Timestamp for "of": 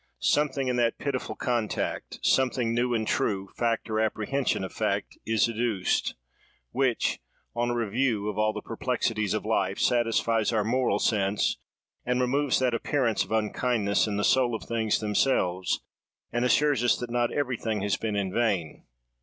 4.63-4.73, 8.27-8.35, 9.35-9.45, 13.23-13.31, 14.55-14.63